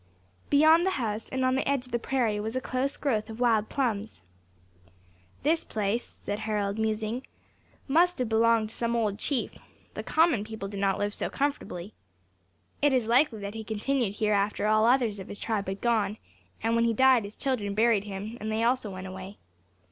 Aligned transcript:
Beyond 0.49 0.83
the 0.83 0.89
house, 0.97 1.29
and 1.29 1.45
on 1.45 1.53
the 1.53 1.67
edge 1.69 1.85
of 1.85 1.91
the 1.91 1.99
prairie, 1.99 2.39
was 2.39 2.55
a 2.55 2.59
close 2.59 2.97
growth 2.97 3.29
of 3.29 3.39
wild 3.39 3.69
plums. 3.69 4.23
"This 5.43 5.63
place," 5.63 6.03
said 6.03 6.39
Harold, 6.39 6.79
musing, 6.79 7.21
"must 7.87 8.17
have 8.17 8.27
belonged 8.27 8.69
to 8.69 8.75
some 8.75 8.95
old 8.95 9.19
chief. 9.19 9.59
The 9.93 10.01
common 10.01 10.43
people 10.43 10.67
do 10.67 10.77
not 10.79 10.97
live 10.97 11.13
so 11.13 11.29
comfortably. 11.29 11.93
It 12.81 12.93
is 12.93 13.05
likely 13.07 13.41
that 13.41 13.53
he 13.53 13.63
continued 13.63 14.15
here 14.15 14.33
after 14.33 14.65
all 14.65 14.85
others 14.87 15.19
of 15.19 15.27
his 15.27 15.37
tribe 15.37 15.67
had 15.67 15.81
gone; 15.81 16.17
and 16.63 16.73
when 16.75 16.85
he 16.85 16.93
died, 16.95 17.23
his 17.23 17.35
children 17.35 17.75
buried 17.75 18.05
him, 18.05 18.39
and 18.41 18.51
they 18.51 18.63
also 18.63 18.89
went 18.89 19.05
away. 19.05 19.37